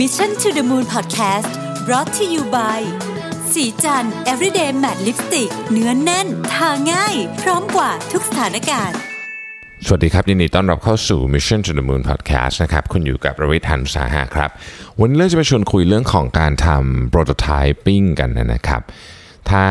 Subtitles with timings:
[0.00, 1.52] Mission to the Moon Podcast
[1.86, 2.80] brought to you by
[3.52, 8.98] สีจัน everyday matte lipstick เนื้อนแน่น ทาง่าย พร้อมกว่าทุกสถานการณ์
[9.86, 14.50] สวัสดีครับ ยินดีต้อนรับเข้าสู่ Mission to the Moon Podcast นะครับ คุณอยู่กับประวิทย์หันสาหะครับ
[15.00, 18.82] วันนี้เราจะไปชวนคุยเรื่องของการทำ prototyping กันนะครับ
[19.50, 19.64] ถ้า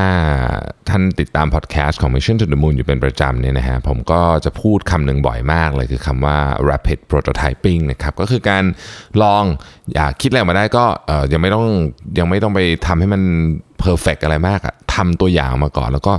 [0.89, 6.37] ท่านติดตามพอดแคสต์ของ Mission to the Moon อยู่เป็นประจำเนี่ยนะฮะผมก็จะพูดคำหนึ่งบ่อยมากเลยคือคำว่า
[6.69, 8.63] rapid prototyping นะครับก็คือการ
[9.21, 9.43] ลอง
[9.93, 11.65] อยากคิดอะไรมาได้ก็เออยังไม่ต้อง
[12.19, 13.21] ยังไม่ต้องไปทำให้มัน
[13.83, 16.14] perfect อะไรมากอะทำตัวอย่างมาก่อน แล้วก็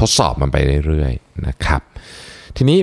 [0.00, 0.56] ทดสอบมันไป
[0.86, 1.80] เรื่อยๆนะครับ
[2.56, 2.78] ทีนี้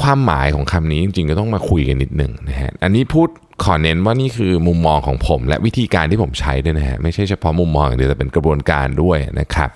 [0.00, 3.28] ความหมายของคำนี้จริงๆก็ต้องมาคุยกันนิดหนึ่งนะฮะอันนี้พูด
[3.64, 9.70] ขอเน้นว่านี่คือมุมมองของผม และวิธีการที่ผมใช้ด้วยนะฮะไม่ใช่เฉพาะมุมมองอย่างเดียวแต่เป็นกระบวนการด้วยนะครับ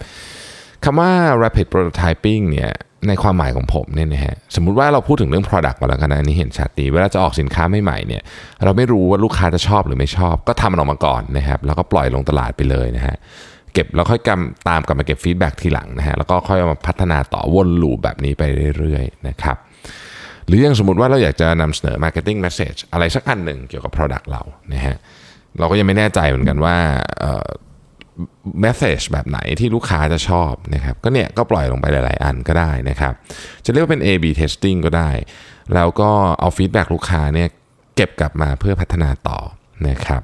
[0.85, 1.11] คำว่า
[1.43, 2.71] rapid prototyping เนี่ย
[3.09, 8.23] ในความหมายของผมเนี่ยนะฮะสมมุติว่าเราพูดถึงเรื่อง product มาแล้วกันนะอันนี้เห็นชัดดีเวลาจะออกสินค้าใหม่ๆเนี่ย
[8.65, 13.17] เราไม่รู้ว่าลูกค้าจะชอบหรือไม่ชอบ ก็ทำมันออกมาก่อนนะครับแล้วก็ปล่อยลงตลาดไปเลยนะฮะ
[13.73, 18.43] เก็บแล้วค่อยกำตามกลับมาเก็บ feedback ทีหลังนะฮะแล้วก็ค่อยมาพัฒนาต่อวน loop แบบนี้ไป
[18.79, 19.57] เรื่อยๆนะครับ
[20.47, 24.97] หรืออย่างสมมติว่าเราอยากจะนำเสนอ marketing message อะไรสักอันหนึ่งเกี่ยวกับ product เรานะฮะ
[25.59, 26.77] เราก็ยังไม่แน่ใจเหมือนกันว่า
[27.21, 27.47] เอ่อ
[28.65, 33.13] message แบบไหนที่ลูกค้าจะชอบนะครับก็เนี่ยก็ปล่อยลงไปหลาย ๆ อันก็ได้นะครับ
[33.65, 35.11] จะเรียกว่าเป็น A/B testing ก็ได้
[35.75, 37.49] แล้วก็เอา feedback ลูกค้าเนี่ย
[37.97, 39.39] เก็บกลับมาเพื่อพัฒนาต่อ
[39.89, 40.23] นะครับ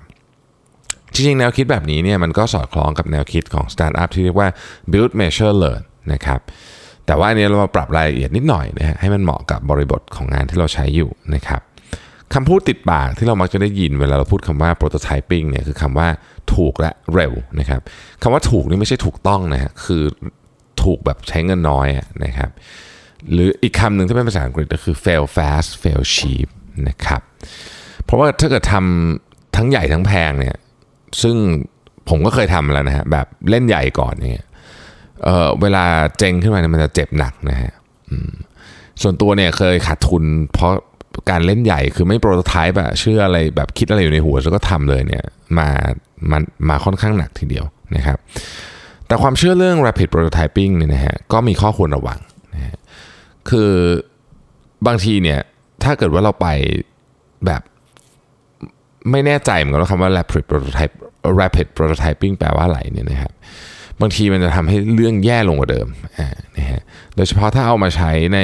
[1.15, 4.49] จริงๆแนวคิดแบบนี้เนี่ยมันก็สอดคล้องกับแนวคิดของสตาร์ทอัพที่เรียกว่า
[4.93, 6.41] build measure learn นะครับ
[7.07, 11.63] แต่ว่าอันนี้เรามาปรับรายละเอียดนิดหน่อยนะฮะให้มันเหมาะกับบริบทของงานที่เราใช้อยู่นะครับ
[12.35, 16.09] คำพูดติดปากที่เรามักจะได้ยินเวลาเราพูดคำว่า prototyping เนี่ยคือคำว่า
[16.55, 17.81] ถูกและเร็วนะครับ
[18.23, 20.03] คำว่าถูกนี่ไม่ใช่ถูกต้องนะฮะคือ
[20.83, 21.89] ถูกแบบใช้เงินน้อย
[22.25, 22.51] นะครับ
[23.33, 26.49] หรืออีกคำหนึ่งที่เป็นภาษาอังกฤษก็คือ fail fast fail cheap
[26.89, 27.23] นะครับ
[28.05, 30.57] เพราะว่าถ้าเกิดทำทั้งใหญ่ทั้งแพงเนี่ย
[31.23, 31.37] ซึ่ง
[32.09, 34.47] ผมก็เคยทำแล้วนะฮะแบบเล่นใหญ่ก่อนเนี่ย
[35.25, 35.85] เเวลา
[36.19, 37.73] เจ๊งขึ้นมาเนี่ยมันจะเจ็บหนักนะฮะ
[39.03, 40.73] ส่วนตัวเนี่ยเคยขาดทุน เพราะ
[41.31, 45.25] การเล่นใหญ่คือไม่โปรโตไทป์อะเชื่ออะไรแบบคิดอะไรอยู่ในหัวแล้วก็ทำเลยเนี่ย
[45.59, 45.69] มา
[46.31, 47.65] มันมาค่อนข้างหนักทีเดียว
[47.97, 48.19] นะครับ
[49.07, 52.19] แต่ความเชื่อเรื่อง rapid prototyping เนี่ยนะฮะก็มีข้อควรระวัง
[52.55, 52.77] นะฮะ
[53.51, 53.71] คือ
[54.87, 55.41] บางทีเนี่ย
[55.83, 56.47] ถ้าเกิดว่าเราไป
[57.47, 57.63] แบบ
[59.11, 60.95] ไม่แน่ใจเหมือนกันว่าคำว่า rapid prototype
[61.41, 63.33] rapid prototyping แปลว่าอะไรเนี่ยนะครับ
[64.03, 65.87] บางทีมันจะทำให้เรื่องแย่ลงกว่าเดิม
[66.57, 66.81] นะฮะ
[67.17, 68.41] โดยเฉพาะถ้าเอามาใช้ใน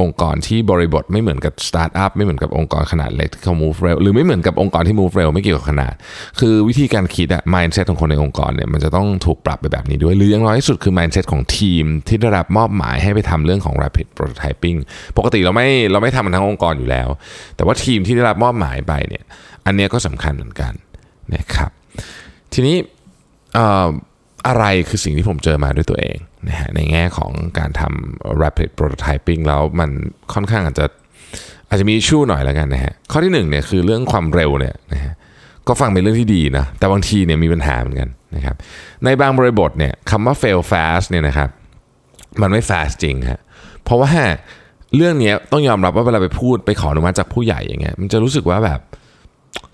[0.00, 5.94] องค์กรที่บริบทไม่เหมือนกับสตาร์ทอัพไม่เหมือนกับองค์กรขนาดเล็กที่เขา move เร็วหรือไม่เหมือนกับองค์กรที่ move เร็วไม่เกี่ยวกับขนาด
[6.40, 14.78] คือวิธีการคิดอะ mindset ของคนในองค์กรเนี่ยมันจะต้องถูกปรับไปแบบนี้ด้วย หรืออย่างน้อยที่สุดคือ mindset ของทีมที่ได้รับมอบหมายให้ไปทำเรื่องของ rapid prototyping
[15.16, 17.08] ปกติเราไม่เราไม่ทำมันทั้งองค์กรอยู่แล้ว
[17.56, 19.24] แต่ว่าทีมที่ได้รับมอบหมายไปเนี่ย
[19.66, 20.72] อันเนี้ยก็สำคัญเหมือนกัน
[21.34, 21.70] นะครับ
[22.52, 22.76] ทีนี้
[24.46, 26.18] อะไรคือสิ่งที่ผมเจอมาด้วยตัวเอง
[26.48, 29.90] นะฮะในแง่ของการทำ rapid prototyping แล้วมัน
[30.34, 30.86] ค่อนข้างอาจจะ
[31.68, 35.14] อาจจะมีชู่หน่อยแล้วกันนะฮะข้อที่หนึ่งเนี่ยคือเรื่องความเร็วเนี่ยนะฮะ
[35.68, 38.56] ก็ฟังเป็นเรื่องที่ดีนะแต่บางทีเนี่ยมีปัญหาเหมือนกันนะครับ
[39.04, 41.48] ในบางบริบทเนี่ยคำว่า fail fast เนี่ยนะครับ
[42.40, 43.40] มันไม่ fast จริงฮะ
[43.84, 44.12] เพราะว่า
[44.96, 48.80] เรื่องนี้ต้องยอมรับว่าเวลาไปพูดไปขออนุมัติจากผู้ใหญ่อย่างเงี้ยมันจะรู้สึกว่าแบบ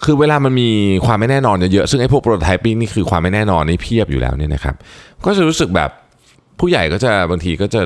[0.05, 0.69] คือเวลามันมี
[1.07, 4.75] ความไม่แน่นอนเยอะๆซึ่งไอ้พวกโปรโตไทปิ้งนี่คือความไม่แน่นอนนี่เพียบอยู่แล้วเนี่ยนะครับ
[5.25, 5.91] ก็จะรู้สึกแบบ
[6.61, 7.81] ผู้ใหญ่ก็จะบางทีก็จะ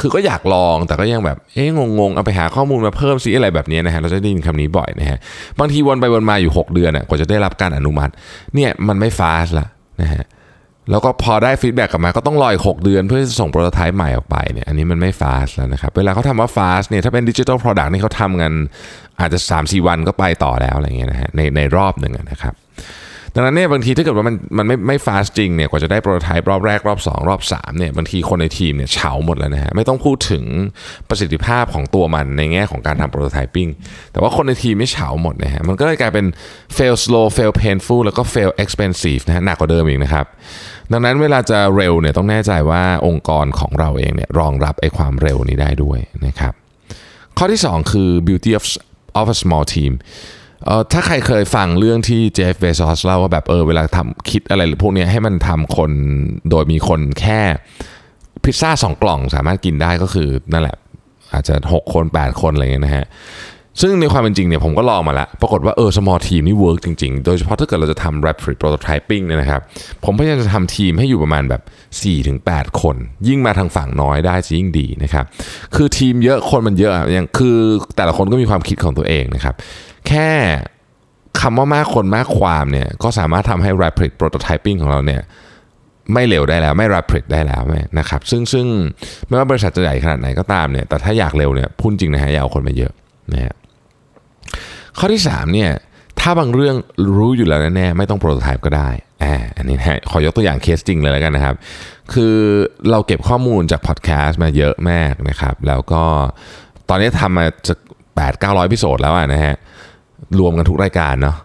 [0.00, 5.18] คือก็อยากลองแต่ก็ยังแบบเอ๊ะงงๆ เอาไปหาข้อมูลมาเพิ่มสิอะไรแบบนี้นะฮะเราจะได้ยินคำนี้บ่อยนะฮะ
[5.58, 8.12] บางทีวนไปวนมาอยู่ 6 เดือนน่ะกว่าจะได้รับการอนุมัติ
[8.54, 9.66] เนี่ยมันไม่ fast ละ
[10.02, 10.24] นะฮะ
[10.90, 18.52] แล้วก็พอได้ feedback กลับมาก็ต้องรออีก6เดือนเพื่อจะส่ง prototype ใหม่ออกไปเนี่ยอันนี้มันไม่ fast แล้วนะครับ เวลาเขาทำว่า fast เนี่ยถ้าเป็น digital product นี่เขาทำกัน
[19.20, 22.54] อาจจะ 3-4 วันก็ไปต่อแล้วอะไรเงี้ยนะฮะในในรอบหนึ่งนะครับ
[23.38, 30.44] ดังนั้นเนี่ยบางทีถ้าเกิดว่ามันมันไม่ไม่ fast จริงเนี่ยกว่าจะได้ prototype รอบแรกรอบ 2 รอบ3เนี่ยบางทีคนในทีมเนี่ยเฉาหมดแล้วนะฮะไม่ต้องพูดถึง
[31.08, 33.68] ประสิทธิภาพของตัวมันในแง่ของการทำโปรโตไทปิ้ง
[34.12, 36.26] แต่ว่าคนในทีมไม่เฉาหมดนะฮะมันก็เลยกลายเป็น
[36.76, 40.26] fail slow fail painful แล้วก็ fail expensive นะฮะหนักกว่าเดิมอีกนะครับ
[40.92, 46.52] ดังนั้นเวลาจะเร็วเนี่ยต้องแน่ใจว่าองค์กรของเราเองเนี่ยรองรับไอ้ความเร็วนี้ได้ด้วยนะครับ
[47.38, 48.64] ข้อที่ 2 คือ beauty of
[49.20, 49.92] of a small team
[50.64, 55.90] เออถ้าใครเคยฟังเรื่องที่เจฟเบซอสเล่าว่าแบบเออเวลาทำคิดอะไรหรือพวกนี้ให้มันทำคน
[56.50, 57.40] โดยมีคนแค่
[58.44, 60.76] พิซซ่าสองกล่องสามารถกินได้ก็คือนั่นแหละ
[61.32, 63.06] อาจจะ 6 คน 8 คนอะไรเงี้ยนะฮะ
[63.80, 69.60] ซึ่งในความเป็นจริงเนี่ยผมก็ลองมาแล้วปรากฏว่าเออ small team นี่ work จริง ๆ โดยเฉพาะถ้าเกิดเราจะทำ rapid prototyping เนี่ยนะครับ
[70.04, 71.62] ผมพยายามจะทำทีมให้อยู่ประมาณแบบ
[72.20, 72.96] 4-8 คน
[73.28, 75.24] ยิ่งมาทางฝั่งน้อยได้จะยิ่งดีนะครับ
[75.74, 77.56] คือทีมเยอะคนมันเยอะอย่างคือ
[77.96, 79.54] แต่ละคนก็มีความคิดของตัวเองนะครับ
[80.08, 80.30] แค่
[81.40, 85.22] คำว่ามากคนมากความเนี่ยก็สามารถทำให้ rapid prototyping ของเราเนี่ย
[86.12, 87.62] ไม่เร็วได้แล้วไม่ rapid ได้แล้ว
[87.98, 88.66] นะครับซึ่งซึ่ง
[89.26, 92.92] ไม่ว่าบริษัทจะใหญ่ขนาดไหนก็ตามเนี่ยแต่ถ้าอยากเร็วเนี่ยพูดจริงนะฮะอย่าเอาคนมาเยอะ
[93.32, 93.54] นะฮะ
[94.98, 95.70] ข้อที่3เนี่ย
[96.20, 96.76] ถ้าบางเรื่อง
[97.16, 98.88] รู้อยู่แล้วแน่ๆไม่ต้องโปรโตไทป์ก็ได้
[99.24, 101.54] อ่าอันนี้นะขอยกตัวอย่างเคสจริงเลยแล้วกันนะครับ
[102.12, 102.34] คือ
[102.90, 106.02] เราเก็บข้อมูลจากพอดแคสต์มาเยอะมากนะครับ แล้วก็
[106.88, 107.74] ตอนนี้ทำมาจะ
[108.14, 109.54] 8 9 0 0พิโซดแล้วนะฮะ
[110.38, 111.36] รวมกันทุกรายการเนาะ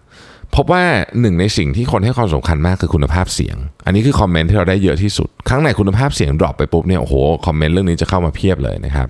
[0.56, 0.84] พบว่า
[1.22, 7.14] หนึ่งในสิ่งที่คนให้ความสำคัญมากคือคุณภาพเสียง อันนี้คือคอมเมนต์ที่เราได้เยอะที่สุด ครั้งไหนคุณภาพเสียง drop ไปปุ๊บเนี่ยโอ้โห
[7.46, 9.08] คอมเมนต์เรื่องนี้จะเข้ามาเพียบเลยนะครับ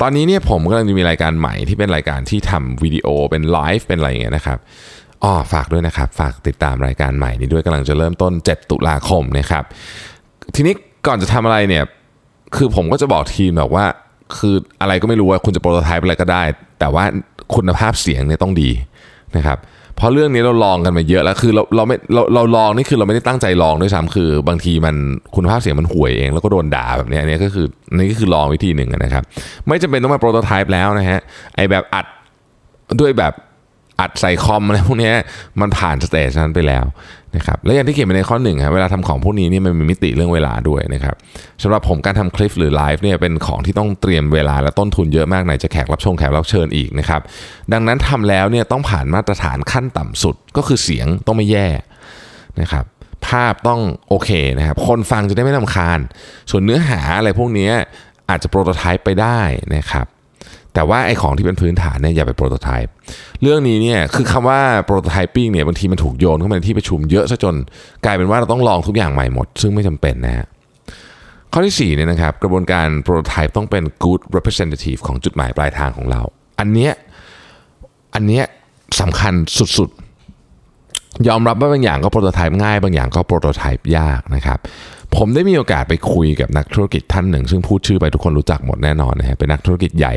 [0.00, 4.58] ตอนนี้เนี่ยผมกำลังจะมีรายการใหม่ที่เป็นรายการที่ทำวิดีโอเป็นไลฟ์เป็นอะไรอย่างเงี้ยนะครับ
[5.24, 9.64] อ๋อฝากด้วยนะครับ ฝากติดตามรายการใหม่นี้ด้วยกำลังจะเริ่มต้น 7 ตุลาคมนะครับ
[10.54, 10.74] ทีนี้
[11.06, 11.84] ก่อนจะทำอะไรเนี่ย
[12.56, 13.84] คือผมก็จะบอกทีมแบบว่า
[14.36, 16.42] คืออะไรก็ไม่รู้ว่าคุณจะ prototype อะไรก็ได้
[16.80, 17.04] แต่ว่า
[17.54, 18.70] คุณภาพเสียงเนี่ยต้องดี
[19.36, 19.58] นะครับ
[19.96, 24.94] เพราะเรื่องนี้เราลองกันมาเยอะแล้วคือเราเราไม่เราเราลองนี่คือเราไม่ได้ตั้งใจลองด้วยซ้ำคือบางทีมัน
[25.34, 29.22] คุณภาพเสียงมันห่วยเอง แล้วก็โดนด่าแบบนี้อันนี้ก็คือนี่ก็คือลองวิธีหนึ่งนะครับ
[29.68, 31.20] ไม่จำเป็นต้องมา prototype แล้วนะฮะ
[31.56, 32.06] ไอแบบอัด
[33.00, 33.32] ด้วยแบบ
[34.00, 35.12] อัดใส่คอมอะไรพวกนี้
[35.60, 36.84] มันผ่าน stage นั้นไปแล้ว
[37.36, 41.14] นะครับและอย่างที่เขียนไปในข้อหนึ่งครับเวลาทำของพวกนี้นี่มันมีมิติเรื่องเวลาด้วยนะครับ
[41.62, 47.20] สำหรับผมการทำคลิปหรือไลฟ์เนี่ยเป็นของที่ต้องเตรียมเวลาและต้นทุนเยอะมากไหนจะแขกรับชงแขกรับเชิญอีกนะครับ
[47.72, 51.68] ดังนั้นทำแล้วเนี่ยต้องผ่านมาตรฐานขั้นต่ำสุดก็คือเสียงต้องไม่แย่
[52.60, 52.84] นะครับ
[53.26, 55.98] ภาพต้องโอเคนะครับคนฟังจะได้ไม่ลำคาญ
[56.50, 57.70] ส่วนเนื้อหาอะไรพวกนี้
[58.30, 59.40] อาจจะโปรโตไทป์ไปได้
[59.76, 60.06] นะครับ
[60.74, 62.92] แต่ว่าไอ้ของที่เป็นพื้นฐานเนี่ยอย่าไปโปรโตไทป์
[63.42, 67.54] เรื่องนี้เนี่ยคือคำว่าโปรโตไทปิ้งเนี่ยบางทีมันถูกโยนเข้ามาในที่ประชุมเยอะซะจน
[68.04, 70.46] กลายเป็นว่าเราต้องลองทุกอย่างใหม่หมด ซึ่งไม่จำเป็นนะฮะ
[71.52, 76.20] ข้อที่4เนี่ยนะครับกระบวนการโปรโตไทป์ต้องเป็น good representative ของจุดหมายปลายทางของเรา
[76.58, 76.92] อันเนี้ย
[78.14, 78.44] อันเนี้ย
[79.00, 79.34] สำคัญ
[79.78, 84.58] สุดๆ ยอมรับว่าบางอย่างก็ prototype ง่าย บางอย่างก็ prototype ยากนะครับ
[85.16, 90.14] ผมได้มีโอกาสไปคุยกับนักธุรกิจท่านหนึ่ง ซึ่งพูดชื่อไปทุกคนรู้จักหมดแน่นอนนะฮะเป็นนักธุรกิจใหญ่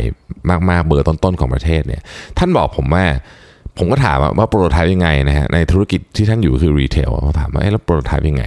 [0.69, 2.01] มากๆเบอร์ต้นๆของประเทศเนี่ย
[2.37, 3.05] ท่านบอกผมว่า
[3.77, 8.45] ผมก็ถามว่า prototype ยังไงนะฮะในธุรกิจที่ท่านอยู่คือ retail เขาถามว่าแล้ว prototype ยังไง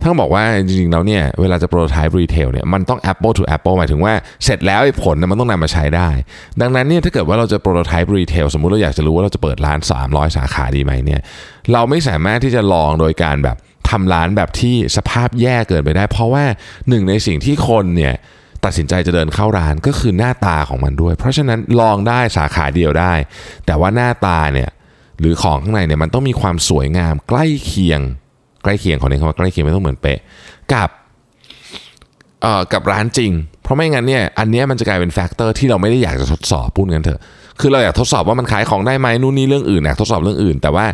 [0.00, 4.14] ท่านบอกว่าจริงๆแล้วเนี่ยเวลาจะ prototype retail เนี่ยมันต้อง Apple to Apple หมายถึงว่า
[4.44, 6.08] เสร็จแล้วผลมันต้องนำมาใช้ได้
[6.60, 9.78] ดังนั้นเนี่ยถ้าเกิดว่าเราจะโปรโตไทป์รีเทลสมมุติเราอยากจะรู้ว่าเราจะเปิดร้าน
[10.08, 11.20] 300 สาขาดีไหมเนี่ย
[11.72, 13.56] เราไม่สามารถที่จะลองโดยการแบบ
[13.90, 16.44] ทำร้านแบบที่สภาพแย่เกินไปได้ เพราะว่า
[16.88, 18.14] หนึ่งในสิ่งที่คนเนี่ย
[18.64, 23.12] ตัดสินใจจะเดินเข้าร้านก็คือหน้าตาของมันด้วย เพราะฉะนั้นลองได้สาขาเดียวได้
[23.66, 24.70] แต่ว่าหน้าตาเนี่ย
[25.20, 28.00] หรือของข้างในเนี่ยมันต้องมีความสวยงามใกล้เคียง
[28.62, 30.18] ใกล้เคียงของนี้คำว่าใกล้เคียงไม่ต้องเหมือนเป๊ะ
[30.72, 30.90] กับ
[32.42, 33.32] เอ่อกับร้านจริง
[33.62, 37.20] เพราะไม่งั้นเนี่ยอันนี้มันจะกลายเป็น factor ที่เราไม่ได้อยากจะทดสอบพูดกันเถอะ
[37.60, 40.86] คือเราอยากทดสอบว่ามันขายของได้ไหมนู่นนี่เรื่องอื่นอยากทดสอบเรื่องอื่น แต่ว่า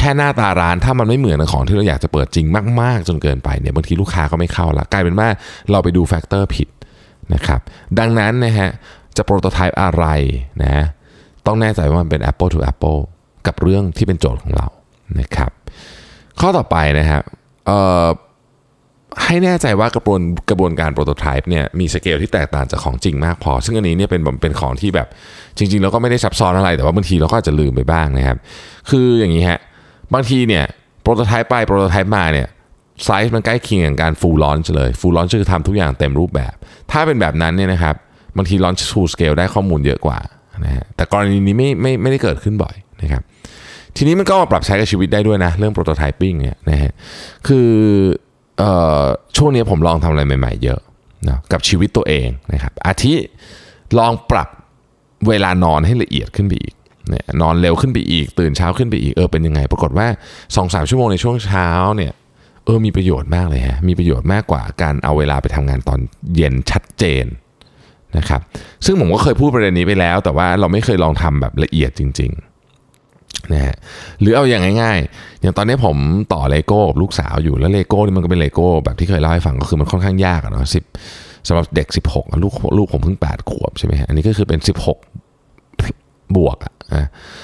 [0.00, 2.46] แค่หน้าตาร้านถ้ามันไม่เหมือนของที่เราอยากจะเปิดจริง
[2.80, 5.28] มาก ๆ จนเกินไปเนี่ยบางทีลูกค้าก็ไม่เข้าละกลายเป็นว่า
[5.70, 6.68] เราไปดู factor ผิด
[7.34, 7.60] นะครับ
[7.98, 8.70] ดังนั้นนะฮะ
[9.16, 10.04] จะ prototype อะไร
[10.62, 10.74] นะ
[11.46, 13.00] ต้องแน่ใจว่ามันเป็น Apple to Apple
[13.46, 14.66] กับเรื่องที่เป็นโจทย์ของเรา
[15.20, 15.50] นะครับ
[16.40, 17.22] ข้อต่อไปนะครับ
[19.24, 20.20] ให้แน่ใจว่ากระบวน
[20.50, 25.08] กระบวนการ prototype เนี่ยมีสเกลที่แตกต่างจากของจริงมากพอ ซึ่งอันนี้เนี่ยเป็นเป็นของที่แบบ
[25.58, 28.38] จริงๆ แล้วก็ไม่ได้ซับซ้อนอะไร แต่ว่าบางทีเราก็อาจจะลืมไปบ้างนะครับ
[28.90, 29.60] คืออย่างนี้ฮะ
[30.14, 30.64] บางทีเนี่ย
[31.02, 32.48] prototype ไป prototype มาเนี่ย
[33.04, 36.54] ไซส์มันใกล้เคียงกับการ full launch เลย full launch คือทำทุกอย่างเต็มรูปแบบ
[36.90, 37.94] ถ้าเป็นแบบนั้นเนี่ยนะครับ
[38.36, 40.18] บางที launch full scale ได้ข้อมูลเยอะกว่า
[40.64, 43.22] นะฮะแต่กรณีนี้ไม่ไม่ไม่ได้เกิดขึ้นบ่อยนะครับ
[43.96, 46.92] ทีนี้มันก็มาปรับใช้กับชีวิตได้ด้วยนะ เรื่องโปรโตไทปิ้งเนี่ยนะฮะ
[47.46, 47.68] คือ
[48.58, 49.04] เอ่อ
[49.36, 50.80] ช่วงนี้ผมลองทำอะไรใหม่ๆเยอะ
[51.28, 53.14] นะกับชีวิตตัวเองนะครับอาทิ
[53.98, 54.48] ลองปรับ
[55.28, 56.74] เวลานอนให้ละเอียดขึ้นไปอีก
[57.08, 62.12] เนี่ยนอนเร็วขึ้นไปอีก ตื่นเช้าขึ้นไปอีกเออเป็นยังไง ปรากฏว่า2อสชั่วโมงในช่วงเช้าเนี่ย
[62.64, 66.00] เออมีประโยชน์มากเลยฮะมีประโยชน์มากกว่าการเอาเวลาไปทำงานตอน
[66.34, 67.26] เห็นชัดเจน
[68.18, 68.40] นะครับ
[68.84, 73.76] ซึ่งผมก็เคยพูดประเด็นนี้ไปแล้ว แต่ว่าเราไม่เคยลองทำแบบละเอียดจริงๆนะฮะ
[74.20, 75.96] หรือเอาอย่างง่ายๆ อย่างตอนนี้ผม
[76.32, 80.84] ต่อเลโก้ลูกสาวอยู่แล้วเลโก้นี่มันก็เป็นเลโก้แบบที่เคยเล่าให้ฟังก็คือมันค่อนข้างยากเนาะสิบ
[81.48, 84.60] สำหรับเด็ก 16 ลูกลูกผมเพิ่ง 8 ขวบใช่ไหมฮะอันนี้ก็คือเป็น
[84.92, 85.19] 16
[86.36, 86.72] บวกอะ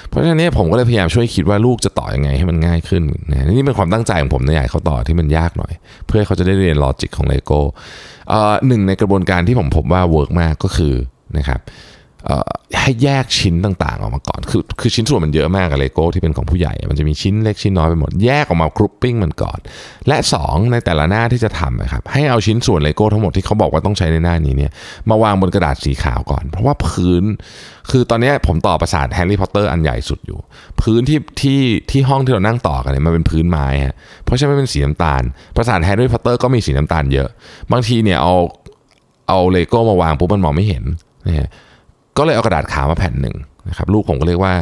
[0.09, 5.73] เพราะฉะนั้นผมก็เลยพยายามช่วยคิดว่าลูกจะต่อยังไงให้มันง่ายขึ้นนะนี่เป็นความตั้งใจของผมนะอยากเขาต่อที่มันยากหน่อย
[6.07, 7.59] เพื่อเขาจะได้เรียน logic ของเลโก้
[8.67, 10.95] หนึ่งในกระบวนการที่ผมพบว่า work มากก็คือ
[11.37, 11.59] นะครับ
[12.81, 19.59] ให้แยกชิ้นต่างๆ ออกมาก่อน คือคือชิ้นส่วนมันเยอะมากกับเลโก้ที่เป็นของผู้ใหญ่ มันจะมีชิ้นเล็กชิ้นน้อยไปหมด แยกออกมา grouping มันก่อน
[20.07, 24.71] และ 2 ในแต่ละหน้าที่จะทำนะครับ ให้เอาชิ้นส่วนเลโก้ทั้งหมดที่เขาบอกว่าต้องใช้ในหน้านี้เนี่ย
[25.09, 27.23] มาวางบนกระดาษสีขาวก่อน เพราะว่าพื้น
[27.91, 30.39] คือตอนนี้ผมต่อปราสาทแฮร์รี่พอตเตอร์อันใหญ่สุดอยู่
[30.81, 35.23] พื้นที่ที่ที่ห้องที่เรานั่งต่อกันเนี่ยมันเป็นพื้นไม้ฮะ เพราะฉะนั้นมันเป็นสีน้ำตาล
[35.55, 37.29] ปราสาทแฮร์รี่พอตเตอร์ก็มีสีน้ำตาลเยอะ
[37.71, 38.35] บางทีเนี่ยเอา
[39.29, 40.83] เอาเลโก้มาวางปุ๊บมันมองไม่เห็น
[41.27, 41.49] นะฮะ
[42.17, 43.35] ก็เลยเอากระดาษขาวมาแผ่นหนึ่ง
[43.69, 44.53] นะครับลูกผมก็เรียกว่า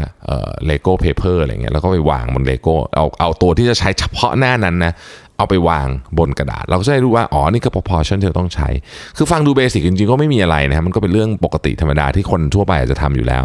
[0.65, 4.93] Lego paper อะไรเงี้ยแล้วก็ไปวางบนเลโก้เอาเอาตัวที่จะใช้เฉพาะหน้านั้นนะ
[5.37, 5.87] เอาไปวาง
[6.19, 8.69] บนกระดาษ เราก็จะได้รู้ว่า อ๋อ นี่ก็ proportion ที่เราต้องใช้
[9.17, 13.43] คือฟังดู basic จริงๆ ก็ไม่มีอะไรนะมันก็เป็นเรื่องปกติธรรมดาที่คนทั่วไปอาจจะทำอยู่แล้ว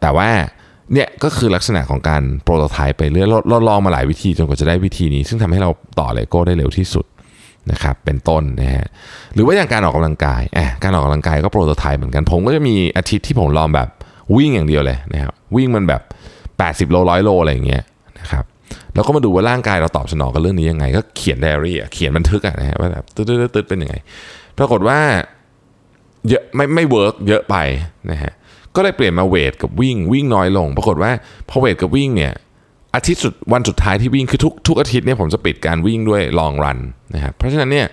[0.00, 0.28] แต่ว่า
[0.92, 7.04] เนี่ยก็คือลักษณะของการโปรโตไทป์ไปเรื่อยเราลองมาหลายวิธีจนกว่าจะได้วิธีนี้ ซึ่งทำให้เราต่อเลโก้ได้เร็วที่สุด
[7.70, 8.86] นะครับเป็นต้นนะฮะ
[9.34, 13.88] หรือว่าอย่างการออกกำลังกายอะการออกกำลังกายก็โปรโตไทป์เหมือนกันผมก็จะมีอาทิตย์ที่ผมลองแบบ
[14.36, 16.02] วิ่งอย่างเดียวเลยนะครับวิ่งมันแบบ
[16.46, 17.82] 80 โลร้อยโลอะไรอย่างเงี้ย
[18.20, 18.44] นะครับ
[18.94, 23.24] แล้วก็มาดูว่าร่างกายเราตอบสนองกับเรื่องนี้ยังไง ก็เขียนไดอารี่เขียนบันทึกอะนะฮะว่าแบบตืด
[23.54, 23.94] ตืดเป็นยังไง
[24.58, 24.98] ปรากฏว่า
[26.28, 27.56] เยอะไม่ไม่ work เยอะไป
[28.10, 28.32] นะฮะ
[28.76, 31.10] ก็เลยเปลี่ยนมา weight กับวิ่งวิ่งน้อยลง ปรากฏว่า
[31.48, 32.32] พอ weight กับวิ่งเนี่ย
[32.94, 36.78] อาทิตย์สุดวันสุดท้ายที่วิ่งคือทุกทุกอาทิตย์เนี่ยผมจะปิดการวิ่งด้วย long run
[37.14, 37.86] นะครับเพราะฉะนั้นเนี่ย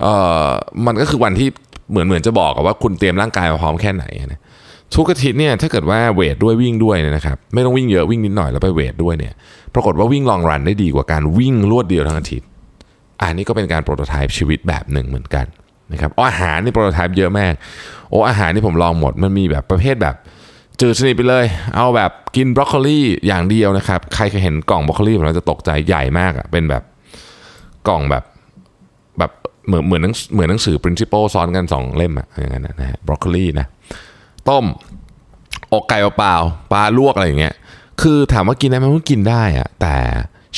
[0.00, 0.14] เอ่
[0.46, 0.48] อ
[0.86, 1.48] มันก็คือวันที่
[1.90, 4.40] เหมือนเหมือนจะบอกว่าคุณเตรียมร่างกายมาพร้อมแค่ไหนนะ
[4.96, 9.34] ทุกอาทิตย์เนี่ยถ้าเกิดว่า weight ด้วยวิ่งด้วยเนี่ยนะครับไม่ต้องวิ่งเยอะวิ่งนิดหน่อยแล้วไป weight ด้วยเนี่ย
[9.74, 12.46] ปรากฏว่าวิ่ง long run ได้ดีกว่าการวิ่งรวดเดียวทั้งอาทิตย์
[13.22, 15.46] อันนี้ก็เป็นการโปรโตไทป์ชีวิตแบบหนึ่งเหมือนกัน
[15.92, 17.52] นะครับอาหารนี่โปรโตไทป์เยอะมาก
[18.10, 20.14] โอ้อาหารนี่ผมลองหมดมันมีแบบประเภทแบบ
[20.80, 21.44] จืดสนิทไปเลย
[21.76, 26.82] เอาแบบกินบรอกโคลีอย่างเดียวนะครับ ใครเคยเห็นกล่องบรอกโคลีผมจะตกใจใหญ่มากอะ่ะเป็นแบบ
[27.88, 28.24] กล่องแบบ
[29.18, 29.30] แบบ
[29.66, 30.02] เหมือนเหมือน
[30.34, 33.66] เหมือนหนังสือ principle ซ้อนกัน 2 เล่มอะอย่างนั้นนะฮะบรอกโคลีนะ
[34.48, 34.64] ต้ม
[35.72, 36.34] อกไก่เปล่า
[36.72, 37.54] ปลาลวกอะไรอย่างเงี้ย
[38.02, 39.94] คือถามว่ากินได้ไหมมันกินได้อะแต่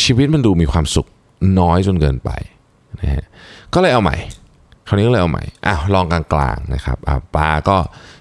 [0.03, 1.07] ชีวิตมันดูมีความสุข
[1.61, 2.31] น้อยจนเกินไป
[3.01, 3.25] นะฮะ
[3.75, 4.17] ก็เลยเอาใหม่
[4.89, 6.23] คราวนี้ก็เลยเอาใหม่อ้าวลองกลา
[6.55, 6.97] งๆนะครับ
[7.37, 7.77] ปลาก็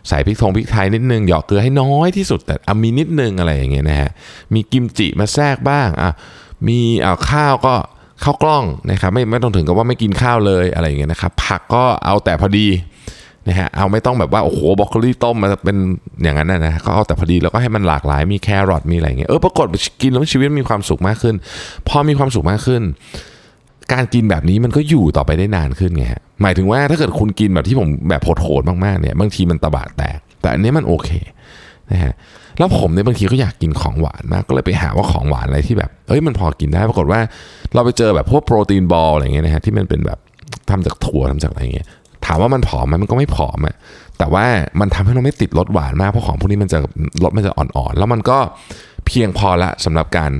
[0.07, 4.09] ใส่พริกทงพริกไทยนิดนึงหยอกเกลือให้น้อยที่สุดแต่เอามีนิดนึงอะไรอย่างเงี้ยนะฮะ
[4.53, 6.11] มีกิมจิมาแทรกบ้างอะ
[6.67, 7.75] มีเอาข้าวก็
[8.23, 12.67] ข้าวกล้องนะครับไม่ไม่ต้องถึงกับว่าไม่กินข้าวเลยอะไรอย่างเงี้ยนะครับผักก็เอาแต่พอดี
[13.47, 15.77] นะฮะเอาไม่ต้องแบบว่าโอ้โหบรอกโคลีต้มมาเป็น
[16.23, 19.65] อย่างนั้นนะก็เอาแต่พอดีแล้วก็ให้มันหลากหลายมีแครอทมีอะไรอย่างเงี้ยเออปรากฏ
[20.01, 21.35] กินแล้วชีวิตมีความสุขมากขึ้น
[21.87, 22.81] พอมีความสุขมากขึ้น
[23.93, 31.09] การกินแบบนี้มันก็อยู่ต่อไปได้นานขึ้นไงฮะ หมายถึงว่าถ้าเกิดคุณกินแบบที่ผมแบบโหดๆมากๆเนี่ยบางทีมันตะบะแตก แต่อันนี้มันโอเค
[31.91, 32.13] นะฮะ
[32.57, 37.19] แล้วผมเนี่ยบางทีก็อยากกินของหวานมากก็เลยไปหาว่าของหวานอะไรที่แบบเอ้ยมันพอกินได้ปรากฏว่า
[37.73, 40.19] เราไปเจอแบบพวกโปรตีนบอลอะไรเงี้ยนะฮะที่มันเป็นแบบ
[40.69, 41.87] ทำจากถั่วทำจากอะไรเงี้ย
[42.25, 43.75] ถามว่ามันผอมไหมมันก็ไม่ผอมอะ
[44.17, 44.45] แต่ว่า
[44.79, 46.79] มันทำให้เราไม่ติดรสหวานมากเพราะของพวกนี้มันจะ
[47.23, 48.37] รสมันจะอ่อนๆ แล้วมันก็
[49.05, 50.31] เพียงพอละสำหรับการ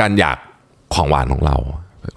[0.00, 0.36] การอยาก
[0.94, 1.56] ของหวานของเรา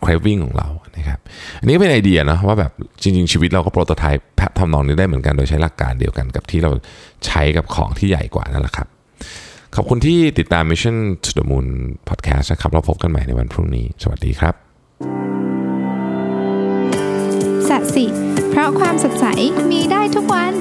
[0.03, 1.19] craving ของเรานะครับ
[1.61, 2.71] อันนี้เป็นไอเดียนะว่าแบบ
[3.01, 4.25] จริง ๆ ชีวิตเราก็โปรโตไทป์
[4.59, 6.71] ทำนองนี้ได้เหมือนกันโดยใช้หลักการเดียวกันกับที่เรา
[7.25, 8.87] ใช้กับของที่ใหญ่กว่านั่นแหละครับ
[9.75, 11.67] ขอบคุณที่ติดตาม Mission to the Moon
[12.09, 14.53] Podcast นะครับเราพบกันใหม่ในวันพรุ่งนี้ สวัสดีครับ
[17.69, 18.05] สัสิ
[18.49, 19.25] เพราะความสดใส
[19.71, 20.53] มีได้ทุกวัน